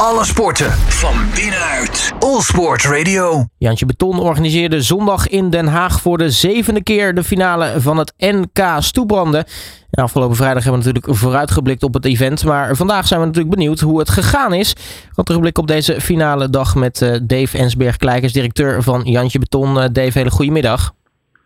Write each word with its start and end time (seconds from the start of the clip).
Alle 0.00 0.24
sporten 0.24 0.70
van 0.72 1.14
binnenuit. 1.34 2.12
All 2.18 2.40
Sport 2.40 2.84
Radio. 2.84 3.44
Jantje 3.58 3.86
Beton 3.86 4.18
organiseerde 4.18 4.80
zondag 4.80 5.28
in 5.28 5.50
Den 5.50 5.66
Haag 5.66 6.00
voor 6.00 6.18
de 6.18 6.30
zevende 6.30 6.82
keer 6.82 7.14
de 7.14 7.24
finale 7.24 7.80
van 7.80 7.98
het 7.98 8.14
NK 8.18 8.58
Stoebranden. 8.78 9.44
En 9.90 10.02
afgelopen 10.02 10.36
vrijdag 10.36 10.62
hebben 10.62 10.82
we 10.82 10.86
natuurlijk 10.86 11.18
vooruitgeblikt 11.18 11.82
op 11.82 11.94
het 11.94 12.04
event. 12.04 12.44
Maar 12.44 12.76
vandaag 12.76 13.06
zijn 13.06 13.20
we 13.20 13.26
natuurlijk 13.26 13.54
benieuwd 13.54 13.80
hoe 13.80 13.98
het 13.98 14.10
gegaan 14.10 14.54
is. 14.54 14.76
We 15.14 15.22
terugblik 15.22 15.58
op 15.58 15.66
deze 15.66 16.00
finale 16.00 16.50
dag 16.50 16.74
met 16.74 17.00
uh, 17.00 17.16
Dave 17.22 17.58
Ensberg-Kijkers, 17.58 18.32
directeur 18.32 18.82
van 18.82 19.02
Jantje 19.04 19.38
Beton. 19.38 19.76
Uh, 19.76 19.84
Dave, 19.92 20.18
hele 20.18 20.30
goedemiddag. 20.30 20.92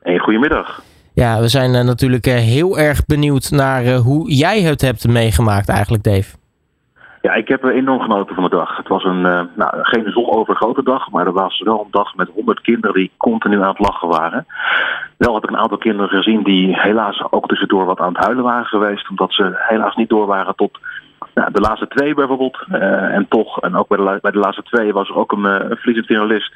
Hey, 0.02 0.18
goedemiddag. 0.18 0.82
Ja, 1.12 1.40
we 1.40 1.48
zijn 1.48 1.74
uh, 1.74 1.80
natuurlijk 1.80 2.24
heel 2.24 2.78
erg 2.78 3.06
benieuwd 3.06 3.50
naar 3.50 3.94
hoe 3.94 4.34
jij 4.34 4.60
het 4.60 4.80
hebt 4.80 5.08
meegemaakt 5.08 5.68
eigenlijk, 5.68 6.02
Dave. 6.02 6.38
Ja, 7.22 7.34
ik 7.34 7.48
heb 7.48 7.64
enorm 7.64 8.00
genoten 8.00 8.34
van 8.34 8.44
de 8.44 8.50
dag. 8.50 8.76
Het 8.76 8.88
was 8.88 9.04
een, 9.04 9.24
uh, 9.24 9.42
nou, 9.54 9.70
geen 9.82 10.84
dag, 10.84 11.10
maar 11.10 11.26
er 11.26 11.32
was 11.32 11.60
wel 11.60 11.80
een 11.80 11.90
dag 11.90 12.14
met 12.14 12.28
honderd 12.34 12.60
kinderen 12.60 12.96
die 12.96 13.10
continu 13.16 13.62
aan 13.62 13.68
het 13.68 13.78
lachen 13.78 14.08
waren. 14.08 14.46
Wel 15.16 15.34
heb 15.34 15.44
ik 15.44 15.50
een 15.50 15.56
aantal 15.56 15.78
kinderen 15.78 16.08
gezien 16.08 16.42
die 16.42 16.80
helaas 16.80 17.22
ook 17.30 17.48
tussendoor 17.48 17.84
wat 17.84 18.00
aan 18.00 18.14
het 18.14 18.24
huilen 18.24 18.44
waren 18.44 18.66
geweest, 18.66 19.10
omdat 19.10 19.32
ze 19.32 19.50
helaas 19.54 19.94
niet 19.94 20.08
door 20.08 20.26
waren 20.26 20.54
tot 20.54 20.78
nou, 21.34 21.52
de 21.52 21.60
laatste 21.60 21.88
twee 21.88 22.14
bijvoorbeeld. 22.14 22.64
Uh, 22.68 23.14
en 23.14 23.26
toch, 23.28 23.60
en 23.60 23.76
ook 23.76 23.88
bij 23.88 23.96
de, 23.96 24.18
bij 24.20 24.30
de 24.30 24.38
laatste 24.38 24.62
twee 24.62 24.92
was 24.92 25.08
er 25.08 25.16
ook 25.16 25.32
een, 25.32 25.44
uh, 25.44 25.70
een 25.84 26.04
finalist. 26.04 26.54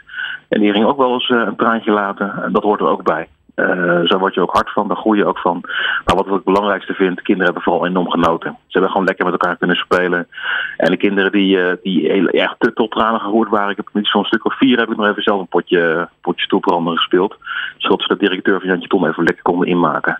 En 0.49 0.61
die 0.61 0.73
ging 0.73 0.85
ook 0.85 0.99
wel 0.99 1.13
eens 1.13 1.29
een 1.29 1.57
traantje 1.57 1.91
laten. 1.91 2.43
En 2.43 2.53
dat 2.53 2.63
hoort 2.63 2.81
er 2.81 2.89
ook 2.89 3.03
bij. 3.03 3.29
Uh, 3.57 4.01
zo 4.05 4.19
word 4.19 4.35
je 4.35 4.41
ook 4.41 4.53
hard 4.53 4.73
van, 4.73 4.89
daar 4.89 4.97
groei 4.97 5.19
je 5.19 5.27
ook 5.27 5.39
van. 5.39 5.59
Maar 6.05 6.17
wat 6.17 6.27
ik 6.27 6.33
het 6.33 6.45
belangrijkste 6.45 6.95
vind, 6.95 7.23
kinderen 7.23 7.45
hebben 7.45 7.63
vooral 7.63 7.87
enorm 7.87 8.11
genoten. 8.11 8.51
Ze 8.51 8.73
hebben 8.73 8.91
gewoon 8.91 9.07
lekker 9.07 9.25
met 9.25 9.35
elkaar 9.35 9.57
kunnen 9.57 9.77
spelen. 9.77 10.29
En 10.77 10.91
de 10.91 10.97
kinderen 10.97 11.33
die, 11.33 11.57
uh, 11.57 11.73
die 11.83 12.11
heel, 12.11 12.27
echt 12.27 12.55
te 12.59 12.73
tot 12.73 12.91
tranen 12.91 13.21
gehoord 13.21 13.49
waren, 13.49 13.71
ik 13.71 13.77
heb 13.77 13.89
niet 13.93 14.07
zo'n 14.07 14.25
stuk 14.25 14.45
of 14.45 14.59
vier, 14.59 14.79
heb 14.79 14.91
ik 14.91 14.97
nog 14.97 15.07
even 15.07 15.23
zelf 15.23 15.41
een 15.41 15.49
potje, 15.49 16.09
potje 16.21 16.61
gespeeld. 16.95 17.37
Zodat 17.79 18.01
ze 18.01 18.09
de 18.09 18.19
directeur 18.19 18.61
van 18.61 18.69
Jantje 18.69 18.89
Tom 18.89 19.07
even 19.07 19.25
lekker 19.25 19.43
konden 19.43 19.69
inmaken. 19.69 20.19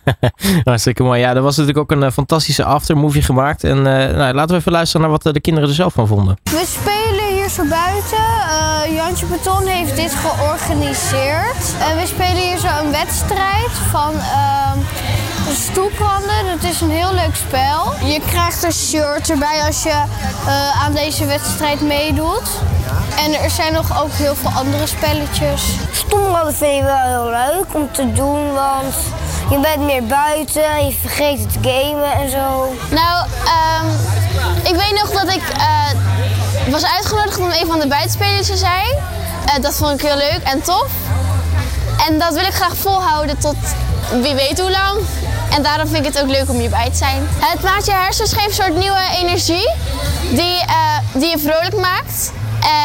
Hartstikke 0.64 1.02
mooi. 1.02 1.20
Ja, 1.20 1.34
er 1.34 1.42
was 1.42 1.56
natuurlijk 1.56 1.92
ook 1.92 1.98
een 1.98 2.04
uh, 2.04 2.10
fantastische 2.10 2.64
aftermovie 2.64 3.22
gemaakt. 3.22 3.64
En 3.64 3.82
nou, 3.82 4.34
laten 4.34 4.54
we 4.54 4.60
even 4.60 4.72
luisteren 4.72 5.08
naar 5.08 5.18
wat 5.22 5.34
de 5.34 5.40
kinderen 5.40 5.68
er 5.68 5.74
zelf 5.74 5.92
van 5.92 6.06
vonden. 6.06 6.36
We 6.42 6.62
spelen 6.64 7.15
zo 7.50 7.64
buiten. 7.64 8.18
Uh, 8.88 8.94
Jantje 8.94 9.26
Beton 9.26 9.66
heeft 9.66 9.96
dit 9.96 10.12
georganiseerd. 10.14 11.64
En 11.88 11.96
we 11.96 12.06
spelen 12.06 12.36
hier 12.36 12.58
zo 12.58 12.68
een 12.82 12.90
wedstrijd 12.90 13.70
van 13.90 14.14
uh. 14.14 14.56
Dat 16.60 16.70
is 16.70 16.80
een 16.80 16.90
heel 16.90 17.12
leuk 17.12 17.34
spel. 17.34 17.94
Je 18.08 18.20
krijgt 18.26 18.62
een 18.62 18.72
shirt 18.72 19.30
erbij 19.30 19.62
als 19.66 19.82
je 19.82 20.02
uh, 20.46 20.82
aan 20.84 20.92
deze 20.92 21.24
wedstrijd 21.24 21.80
meedoet. 21.80 22.48
En 23.16 23.42
er 23.42 23.50
zijn 23.50 23.72
nog 23.72 24.02
ook 24.02 24.12
heel 24.12 24.34
veel 24.34 24.50
andere 24.50 24.86
spelletjes. 24.86 25.62
Stoemranden 25.92 26.54
vind 26.54 26.72
ik 26.72 26.82
wel 26.82 26.96
heel 26.96 27.30
leuk 27.30 27.74
om 27.74 27.92
te 27.92 28.12
doen, 28.12 28.52
want 28.52 28.94
je 29.50 29.58
bent 29.58 29.80
meer 29.80 30.04
buiten, 30.04 30.86
je 30.86 30.96
vergeet 31.00 31.38
het 31.38 31.56
gamen 31.62 32.12
en 32.12 32.30
zo. 32.30 32.74
Nou, 32.90 33.26
um, 33.26 33.90
ik 34.62 34.74
weet 34.74 35.00
nog 35.00 35.10
dat 35.10 35.34
ik 35.34 35.42
uh, 35.56 36.72
was 36.72 36.82
om 37.38 37.50
een 37.50 37.66
van 37.66 37.80
de 37.80 37.88
buitenspelers 37.88 38.46
te 38.46 38.56
zijn. 38.56 38.94
Uh, 39.46 39.62
dat 39.62 39.74
vond 39.74 40.00
ik 40.00 40.06
heel 40.06 40.16
leuk 40.16 40.40
en 40.44 40.62
tof. 40.62 40.90
En 42.06 42.18
dat 42.18 42.34
wil 42.34 42.44
ik 42.44 42.54
graag 42.54 42.76
volhouden 42.76 43.38
tot 43.38 43.56
wie 44.22 44.34
weet 44.34 44.60
hoe 44.60 44.70
lang. 44.70 45.00
En 45.50 45.62
daarom 45.62 45.88
vind 45.88 46.06
ik 46.06 46.14
het 46.14 46.22
ook 46.22 46.30
leuk 46.30 46.48
om 46.48 46.58
hierbij 46.58 46.90
te 46.90 46.96
zijn. 46.96 47.22
Het 47.38 47.62
maakt 47.62 47.86
je 47.86 47.92
hersens 47.92 48.32
geeft 48.32 48.46
een 48.46 48.64
soort 48.64 48.76
nieuwe 48.76 49.08
energie 49.12 49.70
die, 50.30 50.62
uh, 50.68 50.98
die 51.12 51.30
je 51.30 51.38
vrolijk 51.38 51.76
maakt. 51.76 52.32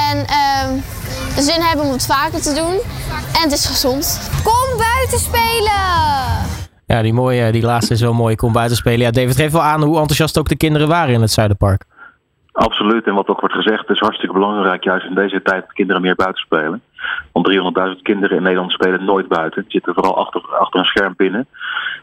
En 0.09 0.17
uh, 0.17 1.43
zin 1.43 1.61
hebben 1.61 1.85
om 1.85 1.91
het 1.91 2.05
vaker 2.05 2.41
te 2.41 2.53
doen. 2.53 2.79
En 3.33 3.41
het 3.41 3.51
is 3.51 3.65
gezond. 3.65 4.19
Kom 4.43 4.77
buiten 4.77 5.19
spelen! 5.19 6.59
Ja, 6.85 7.01
die, 7.01 7.13
mooie, 7.13 7.51
die 7.51 7.61
laatste 7.61 7.93
is 7.93 8.01
wel 8.01 8.13
mooi. 8.13 8.35
Kom 8.35 8.51
buiten 8.51 8.77
spelen. 8.77 8.99
Ja, 8.99 9.11
David 9.11 9.35
geeft 9.35 9.51
wel 9.51 9.61
aan 9.61 9.83
hoe 9.83 9.97
enthousiast 9.99 10.37
ook 10.37 10.49
de 10.49 10.55
kinderen 10.55 10.87
waren 10.87 11.13
in 11.13 11.21
het 11.21 11.31
Zuiderpark. 11.31 11.85
Absoluut. 12.53 13.05
En 13.05 13.13
wat 13.13 13.27
ook 13.27 13.39
wordt 13.39 13.55
gezegd, 13.55 13.89
is 13.89 13.99
hartstikke 13.99 14.33
belangrijk, 14.33 14.83
juist 14.83 15.05
in 15.05 15.15
deze 15.15 15.41
tijd, 15.41 15.61
dat 15.61 15.73
kinderen 15.73 16.01
meer 16.01 16.15
buiten 16.15 16.41
spelen. 16.41 16.81
Want 17.31 17.49
300.000 17.95 18.01
kinderen 18.01 18.37
in 18.37 18.43
Nederland 18.43 18.71
spelen 18.71 19.05
nooit 19.05 19.27
buiten. 19.27 19.61
Die 19.61 19.71
zitten 19.71 19.93
vooral 19.93 20.17
achter, 20.17 20.41
achter 20.59 20.79
een 20.79 20.85
scherm 20.85 21.13
binnen. 21.17 21.47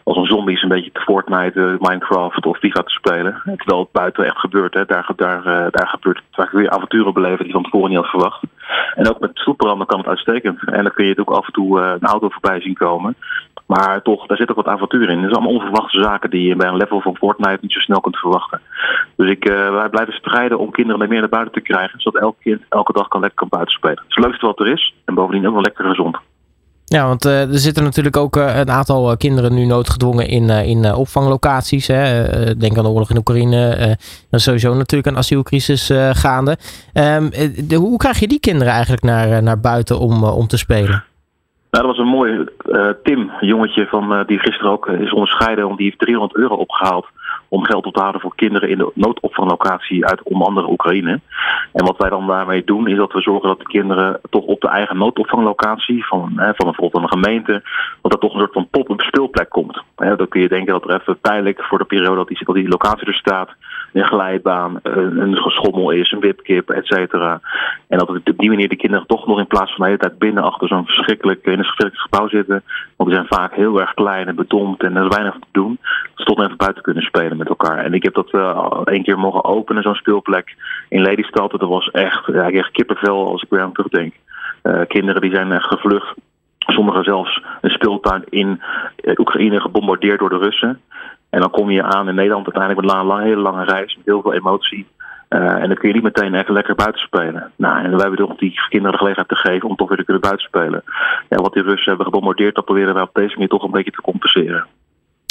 Als 0.04 0.16
een 0.16 0.26
zombies 0.26 0.62
een 0.62 0.68
beetje 0.68 0.92
te 0.92 1.00
Fortnite, 1.00 1.76
Minecraft 1.78 2.46
of 2.46 2.58
FIFA 2.58 2.82
te 2.82 2.90
spelen. 2.90 3.40
Terwijl 3.44 3.80
het 3.80 3.92
buiten 3.92 4.24
echt 4.24 4.38
gebeurt. 4.38 4.74
Hè. 4.74 4.84
Daar, 4.84 5.12
daar, 5.16 5.42
daar 5.70 5.88
gebeurt 5.88 6.22
waar 6.34 6.48
weer 6.52 6.70
avonturen 6.70 7.12
beleven 7.12 7.44
die 7.44 7.52
van 7.52 7.62
tevoren 7.62 7.88
niet 7.88 7.98
had 7.98 8.10
verwacht. 8.10 8.42
En 8.94 9.08
ook 9.08 9.20
met 9.20 9.30
stoelbranden 9.34 9.86
kan 9.86 9.98
het 9.98 10.08
uitstekend. 10.08 10.58
En 10.64 10.82
dan 10.82 10.92
kun 10.92 11.04
je 11.04 11.10
het 11.10 11.20
ook 11.20 11.30
af 11.30 11.46
en 11.46 11.52
toe 11.52 11.80
een 11.80 12.06
auto 12.06 12.28
voorbij 12.28 12.60
zien 12.60 12.74
komen. 12.74 13.16
Maar 13.66 14.02
toch, 14.02 14.26
daar 14.26 14.36
zit 14.36 14.50
ook 14.50 14.56
wat 14.56 14.66
avontuur 14.66 15.08
in. 15.08 15.18
Het 15.18 15.30
zijn 15.30 15.32
allemaal 15.32 15.52
onverwachte 15.52 16.00
zaken 16.00 16.30
die 16.30 16.48
je 16.48 16.56
bij 16.56 16.68
een 16.68 16.76
level 16.76 17.00
van 17.00 17.16
Fortnite 17.16 17.58
niet 17.60 17.72
zo 17.72 17.80
snel 17.80 18.00
kunt 18.00 18.16
verwachten. 18.16 18.60
Dus 19.18 19.30
ik, 19.30 19.48
uh, 19.48 19.70
wij 19.70 19.88
blijven 19.88 20.14
strijden 20.14 20.58
om 20.58 20.70
kinderen 20.70 21.08
meer 21.08 21.20
naar 21.20 21.28
buiten 21.28 21.52
te 21.52 21.60
krijgen. 21.60 22.00
Zodat 22.00 22.22
elk 22.22 22.36
kind 22.40 22.60
elke 22.68 22.92
dag 22.92 23.08
kan 23.08 23.20
lekker 23.20 23.38
kan 23.38 23.48
buiten 23.48 23.74
spelen. 23.74 23.96
Het 23.96 24.08
is 24.08 24.14
het 24.14 24.24
leukste 24.24 24.46
wat 24.46 24.60
er 24.60 24.72
is. 24.72 24.94
En 25.04 25.14
bovendien 25.14 25.46
ook 25.46 25.52
wel 25.52 25.62
lekker 25.62 25.84
gezond. 25.84 26.18
Ja, 26.84 27.06
want 27.06 27.26
uh, 27.26 27.52
er 27.52 27.58
zitten 27.58 27.84
natuurlijk 27.84 28.16
ook 28.16 28.36
uh, 28.36 28.58
een 28.58 28.70
aantal 28.70 29.16
kinderen 29.16 29.54
nu 29.54 29.64
noodgedwongen 29.64 30.28
in, 30.28 30.50
in 30.50 30.94
opvanglocaties. 30.94 31.86
Hè. 31.86 32.24
denk 32.56 32.76
aan 32.76 32.84
de 32.84 32.90
oorlog 32.90 33.10
in 33.10 33.16
Oekraïne. 33.16 33.74
er 33.76 33.96
is 34.30 34.42
sowieso 34.42 34.74
natuurlijk 34.74 35.10
een 35.10 35.16
asielcrisis 35.16 35.92
gaande. 36.12 36.56
Um, 36.94 37.30
de, 37.68 37.76
hoe 37.76 37.98
krijg 37.98 38.18
je 38.18 38.28
die 38.28 38.40
kinderen 38.40 38.72
eigenlijk 38.72 39.02
naar, 39.02 39.42
naar 39.42 39.60
buiten 39.60 39.98
om, 39.98 40.24
om 40.24 40.46
te 40.46 40.58
spelen? 40.58 41.04
Nou, 41.70 41.86
dat 41.86 41.96
was 41.96 41.98
een 41.98 42.12
mooie 42.12 42.52
uh, 42.66 42.88
Tim, 43.02 43.30
een 43.40 43.48
jongetje 43.48 43.86
van, 43.86 44.24
die 44.26 44.38
gisteren 44.38 44.72
ook 44.72 44.86
is 44.86 45.12
onderscheiden. 45.12 45.64
Want 45.64 45.76
die 45.76 45.86
heeft 45.86 45.98
300 45.98 46.36
euro 46.36 46.54
opgehaald 46.54 47.06
om 47.48 47.64
geld 47.64 47.86
op 47.86 47.94
te 47.94 48.00
halen 48.00 48.20
voor 48.20 48.34
kinderen 48.34 48.68
in 48.68 48.78
de 48.78 48.90
noodopvanglocatie 48.94 50.06
uit 50.06 50.22
onder 50.22 50.46
andere 50.46 50.70
Oekraïne. 50.70 51.20
En 51.72 51.84
wat 51.84 51.96
wij 51.96 52.10
dan 52.10 52.26
daarmee 52.26 52.64
doen, 52.64 52.88
is 52.88 52.96
dat 52.96 53.12
we 53.12 53.20
zorgen 53.20 53.48
dat 53.48 53.58
de 53.58 53.64
kinderen 53.64 54.20
toch 54.30 54.44
op 54.44 54.60
de 54.60 54.68
eigen 54.68 54.98
noodopvanglocatie 54.98 56.06
van, 56.06 56.32
hè, 56.36 56.54
van 56.54 56.66
bijvoorbeeld 56.66 57.02
een 57.02 57.22
gemeente, 57.22 57.62
dat 58.02 58.12
er 58.12 58.18
toch 58.18 58.32
een 58.32 58.38
soort 58.38 58.52
van 58.52 58.68
pop-up 58.70 59.00
speelplek 59.00 59.50
komt. 59.50 59.82
Hè, 59.96 60.16
dan 60.16 60.28
kun 60.28 60.40
je 60.40 60.48
denken 60.48 60.72
dat 60.72 60.84
er 60.84 61.00
even 61.00 61.18
tijdelijk 61.20 61.64
voor 61.64 61.78
de 61.78 61.84
periode 61.84 62.16
dat 62.16 62.28
die, 62.28 62.38
dat 62.44 62.54
die 62.54 62.68
locatie 62.68 63.06
er 63.06 63.14
staat, 63.14 63.50
een 63.92 64.04
glijbaan, 64.04 64.80
een, 64.82 65.20
een 65.20 65.36
geschommel 65.36 65.90
is, 65.90 66.12
een 66.12 66.20
wipkip, 66.20 66.70
et 66.70 66.86
cetera. 66.86 67.40
En 67.88 67.98
dat 67.98 68.08
op 68.08 68.20
die 68.24 68.48
manier 68.48 68.68
de 68.68 68.76
kinderen 68.76 69.06
toch 69.06 69.26
nog 69.26 69.38
in 69.38 69.46
plaats 69.46 69.74
van 69.74 69.80
de 69.80 69.90
hele 69.90 69.98
tijd 69.98 70.18
binnen 70.18 70.42
achter 70.42 70.68
zo'n 70.68 70.86
verschrikkelijk, 70.86 71.44
in 71.44 71.58
een 71.58 71.64
verschrikkelijk 71.64 72.10
gebouw 72.10 72.28
zitten. 72.28 72.62
Want 72.96 73.10
die 73.10 73.18
zijn 73.18 73.40
vaak 73.40 73.54
heel 73.54 73.80
erg 73.80 73.94
klein 73.94 74.26
en 74.26 74.34
bedompt 74.34 74.82
en 74.82 74.96
er 74.96 75.06
is 75.06 75.16
weinig 75.16 75.34
te 75.34 75.46
doen. 75.52 75.78
Ze 76.14 76.24
toch 76.24 76.42
even 76.42 76.56
buiten 76.56 76.82
kunnen 76.82 77.02
spelen 77.02 77.36
met 77.36 77.48
elkaar. 77.48 77.78
En 77.78 77.94
ik 77.94 78.02
heb 78.02 78.14
dat 78.14 78.32
uh, 78.32 78.70
één 78.84 79.02
keer 79.02 79.18
mogen 79.18 79.44
openen, 79.44 79.82
zo'n 79.82 79.94
speelplek 79.94 80.56
in 80.88 81.02
Lelystad. 81.02 81.50
Dat 81.50 81.60
was 81.60 81.90
echt, 81.90 82.26
ja, 82.26 82.42
ik 82.42 82.52
kreeg 82.52 82.70
kippenvel 82.70 83.30
als 83.30 83.42
ik 83.42 83.50
weer 83.50 83.62
aan 83.62 83.72
terugdenk. 83.72 84.14
Uh, 84.62 84.80
kinderen 84.88 85.20
die 85.20 85.34
zijn 85.34 85.52
echt 85.52 85.64
gevlucht. 85.64 86.14
Sommigen 86.58 87.04
zelfs 87.04 87.42
een 87.60 87.70
speeltuin 87.70 88.24
in 88.28 88.60
Oekraïne 89.16 89.60
gebombardeerd 89.60 90.18
door 90.18 90.28
de 90.28 90.38
Russen. 90.38 90.80
En 91.30 91.40
dan 91.40 91.50
kom 91.50 91.70
je 91.70 91.82
aan 91.82 92.08
in 92.08 92.14
Nederland 92.14 92.44
uiteindelijk 92.44 92.86
met 92.86 93.06
een 93.06 93.22
hele 93.22 93.40
lange 93.40 93.64
reis, 93.64 93.96
met 93.96 94.06
heel 94.06 94.22
veel 94.22 94.34
emotie. 94.34 94.86
Uh, 95.28 95.40
en 95.40 95.68
dan 95.68 95.76
kun 95.76 95.88
je 95.88 95.94
niet 95.94 96.02
meteen 96.02 96.34
echt 96.34 96.48
lekker 96.48 96.74
buiten 96.74 97.02
spelen. 97.02 97.52
Nou, 97.56 97.84
en 97.84 97.90
wij 97.90 98.00
hebben 98.00 98.26
toch 98.26 98.36
die 98.36 98.54
kinderen 98.68 98.92
de 98.92 98.98
gelegenheid 98.98 99.28
te 99.28 99.48
geven 99.48 99.68
om 99.68 99.76
toch 99.76 99.88
weer 99.88 99.98
te 99.98 100.04
kunnen 100.04 100.22
buiten 100.22 100.46
spelen. 100.46 100.82
Ja, 101.28 101.36
wat 101.36 101.52
die 101.52 101.62
Russen 101.62 101.88
hebben 101.88 102.06
gebombardeerd, 102.06 102.54
dat 102.54 102.64
proberen 102.64 102.94
wij 102.94 103.02
op 103.02 103.10
deze 103.14 103.34
manier 103.34 103.48
toch 103.48 103.62
een 103.62 103.70
beetje 103.70 103.90
te 103.90 104.00
compenseren. 104.00 104.66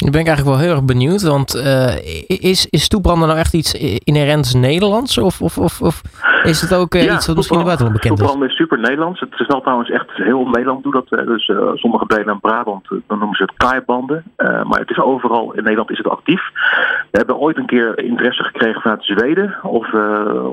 Nu 0.04 0.10
ben 0.10 0.20
ik 0.20 0.26
eigenlijk 0.26 0.56
wel 0.56 0.66
heel 0.66 0.76
erg 0.76 0.84
benieuwd, 0.84 1.22
want 1.22 1.56
uh, 1.56 1.96
is, 2.26 2.66
is 2.66 2.82
stoebranden 2.82 3.28
nou 3.28 3.40
echt 3.40 3.54
iets 3.54 3.74
inherents 4.04 4.54
Nederlands? 4.54 5.18
Of, 5.18 5.40
of, 5.40 5.58
of, 5.58 5.80
of 5.80 6.02
is 6.48 6.60
het 6.60 6.74
ook 6.74 6.94
uh, 6.94 7.04
ja, 7.04 7.14
iets 7.14 7.26
wat 7.26 7.36
misschien 7.36 7.58
het 7.58 7.66
buitenland 7.66 7.96
bekend 8.00 8.18
is? 8.18 8.24
Stoebranden 8.24 8.48
is 8.48 8.56
super 8.56 8.78
Nederlands. 8.78 9.20
Het 9.20 9.40
is 9.40 9.46
wel 9.46 9.60
trouwens 9.60 9.90
echt 9.90 10.10
heel 10.12 10.44
Nederland 10.44 10.82
doet 10.82 10.92
dat. 10.92 11.08
Dus 11.08 11.48
uh, 11.48 11.70
sommige 11.74 12.06
delen 12.06 12.34
in 12.34 12.40
Brabant, 12.40 12.88
dan 12.88 13.18
noemen 13.18 13.36
ze 13.36 13.42
het 13.42 13.52
kaaibanden. 13.56 14.24
maar 14.36 14.80
het 14.80 14.90
is 14.90 14.98
overal 14.98 15.52
in 15.52 15.62
Nederland 15.62 15.90
is 15.90 15.98
het 15.98 16.08
actief. 16.08 16.42
We 17.10 17.18
hebben 17.18 17.38
ooit 17.38 17.56
een 17.56 17.66
keer 17.66 17.98
interesse 17.98 18.42
gekregen 18.42 18.80
vanuit 18.80 19.04
Zweden. 19.04 19.54
Of, 19.62 19.92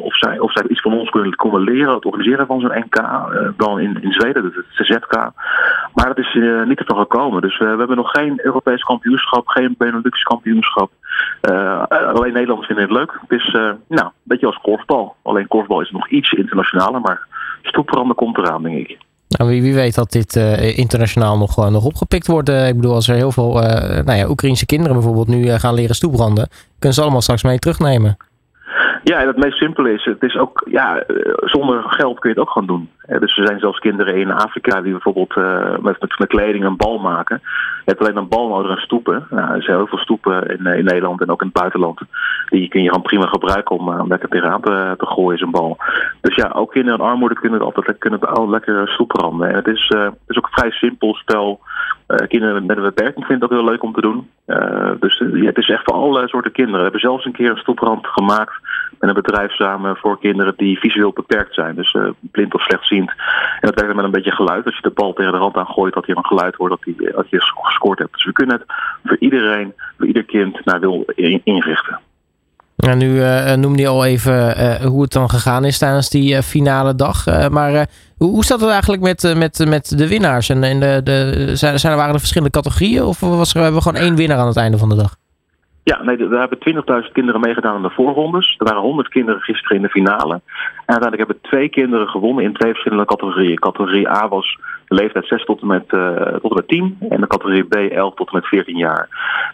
of, 0.02 0.18
zij, 0.18 0.40
of 0.40 0.52
zij 0.52 0.64
iets 0.68 0.82
van 0.82 0.94
ons 0.94 1.10
kunnen, 1.10 1.36
konden 1.36 1.62
leren, 1.62 1.94
het 1.94 2.06
organiseren 2.06 2.48
van 2.48 2.60
zo'n 2.60 2.86
NK. 2.86 3.02
dan 3.58 3.80
in, 3.80 4.02
in 4.02 4.12
Zweden, 4.12 4.42
dus 4.44 4.56
het 4.56 4.88
ZK. 4.88 5.14
Maar 5.94 6.08
dat 6.08 6.18
is 6.18 6.38
niet 6.66 6.80
ervan 6.80 6.98
gekomen. 6.98 7.42
Dus 7.42 7.58
we 7.58 7.66
hebben 7.66 7.98
nog 7.98 8.12
geen 8.12 8.40
Europees 8.44 8.84
kampioenschap 8.84 9.48
geen 9.48 9.76
Benelux 9.78 10.24
kampioenschap. 10.24 10.92
Uh, 11.50 11.84
alleen 11.88 12.34
Nederlanders 12.34 12.68
vinden 12.68 12.86
het 12.86 12.98
leuk. 12.98 13.20
Het 13.28 13.40
is 13.40 13.48
uh, 13.48 13.62
nou, 13.88 14.06
een 14.06 14.12
beetje 14.24 14.46
als 14.46 14.60
korfbal. 14.62 15.16
Alleen 15.22 15.48
korfbal 15.48 15.82
is 15.82 15.92
nog 15.92 16.10
iets 16.10 16.32
internationaler, 16.32 17.02
maar 17.02 17.28
stoepranden 17.62 18.16
komt 18.16 18.38
eraan, 18.38 18.64
denk 18.64 18.88
ik. 18.88 18.98
Nou, 19.28 19.50
wie, 19.50 19.62
wie 19.62 19.74
weet 19.74 19.96
dat 19.96 20.12
dit 20.12 20.36
uh, 20.36 20.78
internationaal 20.78 21.38
nog, 21.38 21.58
uh, 21.60 21.68
nog 21.68 21.86
opgepikt 21.86 22.28
wordt. 22.28 22.50
Ik 22.50 22.76
bedoel, 22.76 22.94
als 22.94 23.08
er 23.08 23.16
heel 23.16 23.32
veel 23.32 23.54
nou 24.06 24.14
ja, 24.14 24.30
Oekraïnse 24.30 24.66
kinderen 24.66 24.94
bijvoorbeeld 24.94 25.28
nu 25.28 25.50
gaan 25.50 25.74
leren 25.74 25.96
stoepranden, 25.96 26.48
kunnen 26.80 26.98
ze 26.98 27.02
allemaal 27.02 27.22
straks 27.22 27.44
mee 27.44 27.60
terugnemen. 27.60 28.18
Ja, 29.12 29.20
en 29.20 29.28
het 29.28 29.38
meest 29.38 29.58
simpele 29.58 29.94
is, 29.94 30.06
het 30.06 30.24
is 30.24 30.38
ook, 30.38 30.64
ja, 30.70 31.00
eh, 31.00 31.34
zonder 31.36 31.84
geld 31.84 32.20
kun 32.20 32.30
je 32.30 32.36
het 32.36 32.46
ook 32.46 32.52
gewoon 32.52 32.68
doen. 32.68 32.90
Dus 33.20 33.38
er 33.38 33.48
zijn 33.48 33.60
zelfs 33.60 33.80
kinderen 33.80 34.16
in 34.16 34.32
Afrika 34.32 34.82
die 34.82 34.92
bijvoorbeeld 34.92 35.36
uh, 35.36 35.78
met, 35.82 36.00
met, 36.00 36.28
kleding 36.28 36.64
een 36.64 36.78
bal 36.78 37.00
maken. 37.00 37.42
Je 37.44 37.92
hebt 37.92 38.00
alleen 38.00 38.18
een 38.18 38.28
bal 38.28 38.48
nodig 38.48 38.72
en 38.72 38.84
stoepen. 38.84 39.28
Nou, 39.30 39.54
er 39.54 39.64
zijn 39.64 39.78
heel 39.78 39.88
veel 39.88 39.98
stoepen 39.98 40.48
in, 40.48 40.66
in, 40.66 40.84
Nederland 40.84 41.22
en 41.22 41.30
ook 41.30 41.42
in 41.42 41.48
het 41.48 41.56
buitenland. 41.56 42.00
Die 42.50 42.68
kun 42.68 42.82
je 42.82 42.88
gewoon 42.88 43.04
prima 43.04 43.26
gebruiken 43.26 43.76
om, 43.76 44.08
lekker 44.08 44.30
tegenaan 44.30 44.62
te, 44.62 44.94
te 44.98 45.06
gooien, 45.06 45.40
zo'n 45.40 45.52
bal. 45.52 45.78
Dus 46.22 46.36
ja, 46.36 46.52
ook 46.56 46.72
kinderen 46.72 47.00
in 47.00 47.06
armoede 47.06 47.36
kunnen 47.36 47.60
het 47.60 47.76
altijd 47.76 47.98
kunnen 47.98 48.20
het 48.20 48.50
lekker 48.50 48.88
stoepranden. 48.88 49.50
En 49.50 49.56
het 49.56 49.68
is, 49.68 49.96
is 50.28 50.38
ook 50.38 50.46
een 50.46 50.60
vrij 50.60 50.72
simpel 50.72 51.14
spel. 51.14 51.60
Kinderen 52.28 52.66
met 52.66 52.78
een 52.78 52.84
beperking 52.84 53.26
vinden 53.26 53.50
het 53.50 53.52
ook 53.52 53.60
heel 53.60 53.72
leuk 53.72 53.84
om 53.84 53.94
te 53.94 54.02
doen. 54.02 54.30
Dus 55.00 55.18
ja, 55.18 55.46
het 55.46 55.58
is 55.58 55.70
echt 55.70 55.84
voor 55.84 55.96
alle 55.96 56.28
soorten 56.28 56.52
kinderen. 56.52 56.78
We 56.78 56.84
hebben 56.84 57.10
zelfs 57.10 57.26
een 57.26 57.32
keer 57.32 57.50
een 57.50 57.58
stoeprand 57.58 58.08
gemaakt 58.08 58.54
met 59.00 59.10
een 59.10 59.22
bedrijf 59.22 59.52
samen 59.52 59.96
voor 59.96 60.20
kinderen 60.20 60.54
die 60.58 60.80
visueel 60.80 61.12
beperkt 61.12 61.54
zijn. 61.54 61.76
Dus 61.76 61.94
uh, 61.94 62.10
blind 62.20 62.54
of 62.54 62.62
slechtziend. 62.62 63.10
En 63.60 63.70
dat 63.70 63.80
werkt 63.80 63.96
met 63.96 64.06
een 64.06 64.12
beetje 64.12 64.32
geluid. 64.32 64.66
Als 64.66 64.76
je 64.76 64.82
de 64.82 64.90
bal 64.96 65.14
tegen 65.14 65.32
de 65.32 65.38
rand 65.38 65.56
aan 65.56 65.66
gooit, 65.66 65.94
dat 65.94 66.06
hier 66.06 66.18
een 66.18 66.26
geluid 66.26 66.56
wordt 66.56 66.76
dat, 66.76 66.96
die, 66.96 67.12
dat 67.12 67.30
je 67.30 67.42
gescoord 67.42 68.00
hebt. 68.00 68.14
Dus 68.14 68.26
we 68.26 68.32
kunnen 68.32 68.56
het 68.56 68.66
voor 69.04 69.18
iedereen, 69.20 69.74
voor 69.98 70.08
ieder 70.08 70.24
kind 70.24 70.66
naar 70.66 70.80
wil 70.80 71.06
inrichten. 71.44 72.00
Ja, 72.76 72.94
nu 72.94 73.16
uh, 73.16 73.54
noemde 73.54 73.82
je 73.82 73.88
al 73.88 74.06
even 74.06 74.82
hoe 74.88 75.02
het 75.02 75.12
dan 75.12 75.30
gegaan 75.30 75.66
is 75.66 75.78
tijdens 75.78 76.10
die 76.10 76.44
finale 76.44 76.96
dag. 76.96 77.50
maar 77.50 77.88
hoe, 78.18 78.30
hoe 78.30 78.44
staat 78.44 78.60
het 78.60 78.70
eigenlijk 78.70 79.02
met, 79.02 79.36
met, 79.38 79.66
met 79.68 79.98
de 79.98 80.08
winnaars? 80.08 80.50
En, 80.50 80.64
en 80.64 80.80
de, 80.80 81.02
de, 81.04 81.52
zijn, 81.56 81.96
waren 81.96 82.14
er 82.14 82.20
verschillende 82.20 82.60
categorieën? 82.60 83.04
Of 83.04 83.20
was 83.20 83.54
er, 83.54 83.62
hebben 83.62 83.82
we 83.82 83.90
gewoon 83.90 84.04
één 84.04 84.16
winnaar 84.16 84.38
aan 84.38 84.48
het 84.48 84.58
einde 84.58 84.78
van 84.78 84.90
de 84.90 84.96
dag? 84.96 85.16
Ja, 85.92 86.04
nee, 86.04 86.18
er 86.18 86.40
hebben 86.40 87.04
20.000 87.04 87.12
kinderen 87.12 87.42
meegedaan 87.42 87.76
aan 87.76 87.82
de 87.82 87.90
voorrondes. 87.90 88.56
Er 88.58 88.66
waren 88.66 88.82
100 88.82 89.08
kinderen 89.08 89.42
gisteren 89.42 89.78
in 89.78 89.82
de 89.82 89.90
finale. 89.90 90.34
En 90.34 90.96
uiteindelijk 90.96 91.18
hebben 91.18 91.50
twee 91.50 91.70
kinderen 91.70 92.08
gewonnen 92.08 92.44
in 92.44 92.54
twee 92.54 92.72
verschillende 92.72 93.06
categorieën. 93.06 93.60
Categorie 93.60 94.10
A 94.10 94.28
was 94.28 94.58
de 94.88 94.96
leeftijd 94.96 95.26
6 95.28 95.46
tot 95.46 95.62
en 95.62 95.68
met, 95.68 95.86
uh, 95.92 96.16
tot 96.16 96.50
en 96.52 96.56
met 96.56 96.68
10. 96.68 96.98
En 97.10 97.22
de 97.22 97.28
categorie 97.28 97.64
B 97.64 97.76
11 97.76 98.14
tot 98.14 98.28
en 98.28 98.36
met 98.36 98.48
14 98.48 98.78
jaar. 98.78 99.08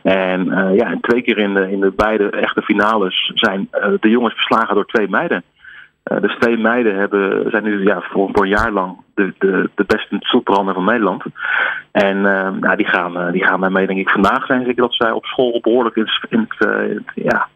En 0.03 0.47
uh, 0.47 0.75
ja, 0.75 0.97
twee 1.01 1.21
keer 1.21 1.37
in 1.37 1.53
de, 1.53 1.71
in 1.71 1.79
de 1.79 1.91
beide 1.95 2.29
echte 2.29 2.61
finales 2.61 3.31
zijn 3.33 3.67
uh, 3.71 3.87
de 3.99 4.09
jongens 4.09 4.33
verslagen 4.33 4.75
door 4.75 4.85
twee 4.85 5.09
meiden. 5.09 5.43
Dus 6.03 6.35
twee 6.39 6.57
meiden 6.57 6.95
hebben, 6.95 7.49
zijn 7.49 7.63
nu 7.63 7.83
ja, 7.83 8.01
voor, 8.01 8.29
een 8.33 8.47
jaar 8.47 8.71
lang 8.71 8.97
de, 9.15 9.33
de, 9.37 9.69
de 9.75 9.83
beste 9.87 10.15
soepbrander 10.19 10.73
van 10.73 10.85
Nederland. 10.85 11.23
En 11.91 12.17
uh, 12.17 12.49
nou, 12.49 12.75
die, 12.75 12.87
gaan, 12.87 13.17
uh, 13.17 13.31
die 13.31 13.43
gaan 13.43 13.59
mij 13.59 13.69
mee, 13.69 13.87
denk 13.87 13.99
ik. 13.99 14.09
Vandaag 14.09 14.45
zijn 14.45 14.65
zeker 14.65 14.81
dat 14.81 14.93
zij 14.93 15.11
op 15.11 15.25
school 15.25 15.59
behoorlijk 15.61 15.95
in, 15.95 16.07
in, 16.29 16.47
het, 16.57 17.03
ja, 17.15 17.47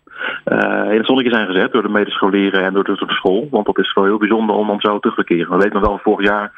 in 0.91 0.97
het 0.97 1.05
zonnetje 1.05 1.31
zijn 1.31 1.47
gezet 1.47 1.71
door 1.71 1.81
de 1.81 1.89
medescholieren 1.89 2.63
en 2.63 2.73
door 2.73 2.83
door 2.83 3.07
de 3.07 3.13
school. 3.13 3.47
Want 3.51 3.65
dat 3.65 3.79
is 3.79 3.93
wel 3.93 4.03
heel 4.03 4.17
bijzonder 4.17 4.55
om 4.55 4.67
dan 4.67 4.79
zo 4.79 4.99
terug 4.99 5.15
te 5.15 5.23
keren. 5.23 5.49
We 5.49 5.57
weten 5.57 5.73
nog 5.73 5.87
wel, 5.87 5.99
vorig 6.03 6.27
jaar 6.27 6.51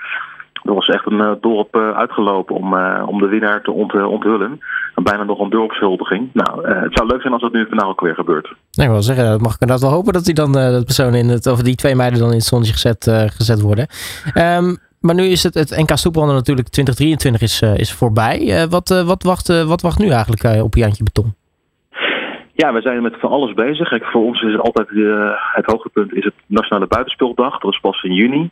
er 0.67 0.73
was 0.73 0.87
echt 0.87 1.05
een 1.05 1.19
uh, 1.19 1.31
dorp 1.41 1.75
uh, 1.75 1.91
uitgelopen 1.91 2.55
om, 2.55 2.73
uh, 2.73 3.03
om 3.07 3.19
de 3.19 3.27
winnaar 3.27 3.61
te 3.61 3.71
ont 3.71 3.93
onthullen. 3.93 4.59
En 4.95 5.03
bijna 5.03 5.23
nog 5.23 5.39
een 5.39 5.49
dorpshuldiging. 5.49 6.29
Nou, 6.33 6.69
het 6.69 6.93
zou 6.93 7.07
leuk 7.07 7.21
zijn 7.21 7.33
als 7.33 7.41
dat 7.41 7.51
nu 7.51 7.65
vandaag 7.67 7.87
ook 7.87 8.01
weer 8.01 8.15
gebeurt. 8.15 8.53
Nee, 8.71 8.85
ik 8.85 8.91
wil 8.91 9.01
zeggen, 9.01 9.25
dat 9.25 9.41
mag 9.41 9.55
ik 9.55 9.61
inderdaad 9.61 9.85
wel 9.85 9.95
hopen 9.95 10.13
dat 10.13 10.25
die 10.25 10.33
dan 10.33 10.51
de 10.51 10.81
persoon 10.85 11.15
in 11.15 11.29
het, 11.29 11.47
of 11.47 11.61
die 11.61 11.75
twee 11.75 11.95
meiden 11.95 12.19
dan 12.19 12.29
in 12.29 12.35
het 12.35 12.43
zonnetje 12.43 12.73
gezet, 12.73 13.31
gezet 13.35 13.61
worden. 13.61 13.87
Um, 14.35 14.77
maar 14.99 15.15
nu 15.15 15.23
is 15.23 15.43
het, 15.43 15.53
het 15.53 15.69
NK 15.69 15.97
Stoepranden 15.97 16.35
natuurlijk 16.35 16.67
2023 16.67 17.41
is, 17.41 17.79
is 17.79 17.93
voorbij. 17.93 18.67
wat, 18.69 19.03
wat, 19.05 19.23
wacht, 19.23 19.63
wat 19.63 19.81
wacht 19.81 19.99
nu 19.99 20.09
eigenlijk 20.09 20.63
op 20.63 20.75
Jantje 20.75 21.03
Beton? 21.03 21.35
Ja, 22.57 22.73
we 22.73 22.81
zijn 22.81 23.01
met 23.01 23.19
van 23.19 23.29
alles 23.29 23.53
bezig. 23.53 23.89
Kijk, 23.89 24.05
voor 24.05 24.23
ons 24.23 24.41
is 24.41 24.59
altijd 24.59 24.89
uh, 24.89 25.31
het 25.53 25.65
hoogtepunt 25.65 26.13
is 26.13 26.23
het 26.23 26.33
Nationale 26.45 26.87
Buitenspeeldag. 26.87 27.59
Dat 27.59 27.71
is 27.71 27.79
pas 27.79 28.03
in 28.03 28.13
juni. 28.13 28.49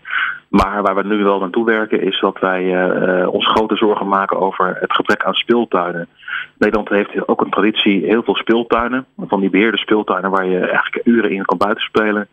Maar 0.50 0.82
waar 0.82 0.96
we 0.96 1.04
nu 1.04 1.24
wel 1.24 1.40
naartoe 1.40 1.66
werken 1.66 2.02
is 2.02 2.20
dat 2.20 2.40
wij 2.40 2.64
uh, 2.64 3.28
ons 3.34 3.48
grote 3.48 3.76
zorgen 3.76 4.08
maken 4.08 4.40
over 4.40 4.78
het 4.80 4.94
gebrek 4.94 5.24
aan 5.24 5.34
speeltuinen. 5.34 6.08
Nederland 6.58 6.90
heeft 6.90 7.28
ook 7.28 7.42
een 7.42 7.50
traditie, 7.50 8.06
heel 8.06 8.24
veel 8.24 8.36
speeltuinen. 8.36 9.06
Van 9.18 9.40
die 9.40 9.50
beheerde 9.50 9.78
speeltuinen 9.78 10.32
waar 10.32 10.46
je 10.46 10.60
eigenlijk 10.60 11.06
uren 11.08 11.32
in 11.32 11.46
kan 11.46 11.58
buitenspelen. 11.58 12.28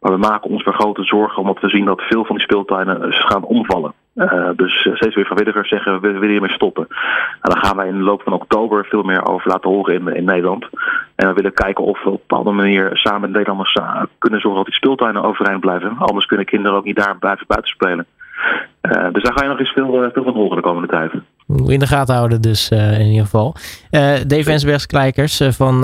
Maar 0.00 0.12
we 0.12 0.18
maken 0.18 0.50
ons 0.50 0.64
weer 0.64 0.74
grote 0.74 1.04
zorgen 1.04 1.42
omdat 1.42 1.60
we 1.60 1.68
zien 1.68 1.84
dat 1.84 2.02
veel 2.02 2.24
van 2.24 2.36
die 2.36 2.44
speeltuinen 2.44 3.12
gaan 3.12 3.44
omvallen. 3.44 3.92
Uh, 4.14 4.48
dus 4.56 4.88
steeds 4.94 5.14
weer 5.14 5.24
vrijwilligers 5.24 5.68
zeggen 5.68 6.00
we 6.00 6.08
willen 6.08 6.28
hiermee 6.28 6.52
stoppen. 6.52 6.86
En 7.40 7.50
dan 7.50 7.64
gaan 7.64 7.76
wij 7.76 7.88
in 7.88 7.96
de 7.96 8.02
loop 8.02 8.22
van 8.22 8.32
oktober 8.32 8.84
veel 8.84 9.02
meer 9.02 9.26
over 9.26 9.50
laten 9.50 9.70
horen 9.70 9.94
in, 9.94 10.16
in 10.16 10.24
Nederland. 10.24 10.66
En 11.14 11.28
we 11.28 11.34
willen 11.34 11.52
kijken 11.52 11.84
of 11.84 12.02
we 12.02 12.10
op 12.10 12.12
een 12.14 12.20
bepaalde 12.26 12.50
manier 12.50 12.90
samen 12.92 13.20
met 13.20 13.30
Nederlanders 13.30 13.78
kunnen 14.18 14.40
zorgen 14.40 14.56
dat 14.56 14.64
die 14.64 14.74
speeltuinen 14.74 15.22
overeind 15.22 15.60
blijven. 15.60 15.96
Anders 15.98 16.26
kunnen 16.26 16.46
kinderen 16.46 16.78
ook 16.78 16.84
niet 16.84 16.96
daar 16.96 17.16
blijven 17.18 17.46
buiten 17.46 17.70
spelen. 17.70 18.06
Uh, 18.82 19.12
dus 19.12 19.22
daar 19.22 19.32
ga 19.32 19.42
je 19.42 19.48
nog 19.48 19.58
eens 19.58 19.72
veel, 19.72 20.10
veel 20.12 20.24
van 20.24 20.34
horen 20.34 20.56
de 20.56 20.62
komende 20.62 20.88
tijd. 20.88 21.12
In 21.66 21.78
de 21.78 21.86
gaten 21.86 22.14
houden 22.14 22.40
dus 22.40 22.70
uh, 22.70 23.00
in 23.00 23.06
ieder 23.06 23.24
geval. 23.24 23.54
Uh, 23.90 24.00
Dave 24.26 24.50
Ensbergs 24.50 24.86
Kleikers 24.86 25.42
van 25.42 25.74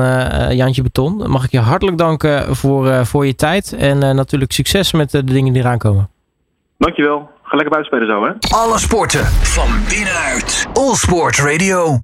Jantje 0.51 0.83
Beton. 0.83 1.31
Mag 1.31 1.45
ik 1.45 1.51
je 1.51 1.59
hartelijk 1.59 1.99
danken 1.99 2.57
voor, 2.57 3.07
voor 3.07 3.27
je 3.27 3.35
tijd. 3.35 3.77
En 3.79 3.99
natuurlijk 3.99 4.53
succes 4.53 4.93
met 4.93 5.11
de 5.11 5.25
dingen 5.25 5.53
die 5.53 5.63
eraan 5.63 5.79
komen. 5.79 6.09
Dankjewel. 6.79 7.31
Ga 7.51 7.57
lekker 7.57 7.75
buiten 7.75 7.85
spelen 7.85 8.09
zo 8.09 8.25
hè. 8.25 8.59
Alle 8.59 8.79
sporten 8.79 9.25
van 9.27 9.69
binnenuit. 9.89 10.67
All 10.73 10.95
Sport 10.95 11.39
Radio. 11.39 11.99